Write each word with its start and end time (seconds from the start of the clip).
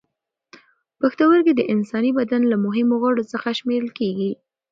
پښتورګي 0.99 1.53
د 1.55 1.61
انساني 1.73 2.11
بدن 2.19 2.41
له 2.51 2.57
مهمو 2.65 2.95
غړو 3.03 3.23
څخه 3.31 3.49
شمېرل 3.59 3.91
کېږي. 3.99 4.31